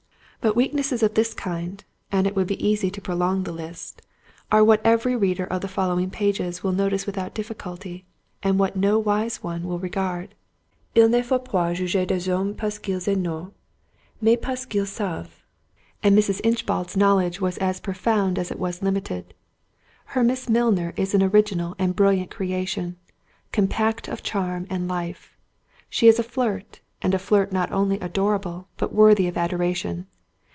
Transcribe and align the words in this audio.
But 0.43 0.55
weaknesses 0.55 1.03
of 1.03 1.13
this 1.13 1.35
kind—and 1.35 2.25
it 2.25 2.35
would 2.35 2.47
be 2.47 2.67
easy 2.67 2.89
to 2.89 2.99
prolong 2.99 3.43
the 3.43 3.51
list—are 3.51 4.63
what 4.63 4.81
every 4.83 5.15
reader 5.15 5.45
of 5.45 5.61
the 5.61 5.67
following 5.67 6.09
pages 6.09 6.63
will 6.63 6.71
notice 6.71 7.05
without 7.05 7.35
difficulty, 7.35 8.05
and 8.41 8.57
what 8.57 8.75
no 8.75 8.97
wise 8.97 9.43
one 9.43 9.67
will 9.67 9.77
regard. 9.77 10.33
"Il 10.95 11.09
ne 11.09 11.21
faut 11.21 11.45
point 11.45 11.77
juger 11.77 12.07
des 12.07 12.21
hommes 12.27 12.55
par 12.57 12.71
ce 12.71 12.79
qu'ils 12.79 13.07
ignorent, 13.07 13.51
mais 14.19 14.35
par 14.35 14.55
ce 14.57 14.65
qu'ils 14.65 14.87
savent;" 14.87 15.43
and 16.01 16.17
Mrs. 16.17 16.41
Inchbald's 16.43 16.97
knowledge 16.97 17.39
was 17.39 17.59
as 17.59 17.79
profound 17.79 18.39
as 18.39 18.49
it 18.49 18.57
was 18.57 18.81
limited. 18.81 19.35
Her 20.05 20.23
Miss 20.23 20.49
Milner 20.49 20.91
is 20.97 21.13
an 21.13 21.21
original 21.21 21.75
and 21.77 21.95
brilliant 21.95 22.31
creation, 22.31 22.95
compact 23.51 24.07
of 24.07 24.23
charm 24.23 24.65
and 24.71 24.87
life. 24.87 25.37
She 25.87 26.07
is 26.07 26.17
a 26.17 26.23
flirt, 26.23 26.79
and 26.99 27.13
a 27.13 27.19
flirt 27.19 27.51
not 27.53 27.71
only 27.71 27.99
adorable, 27.99 28.67
but 28.77 28.91
worthy 28.91 29.27
of 29.27 29.37
adoration. 29.37 30.07